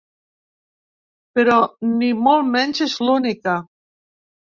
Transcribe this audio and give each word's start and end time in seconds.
Però 1.35 1.59
ni 1.91 2.11
molt 2.25 2.53
menys 2.59 2.85
és 2.91 3.01
l’única. 3.07 3.59